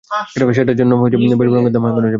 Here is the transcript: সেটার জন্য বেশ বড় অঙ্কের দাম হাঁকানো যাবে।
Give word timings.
সেটার 0.53 0.75
জন্য 0.77 0.91
বেশ 1.13 1.39
বড় 1.39 1.47
অঙ্কের 1.51 1.73
দাম 1.73 1.83
হাঁকানো 1.83 2.01
যাবে। 2.01 2.09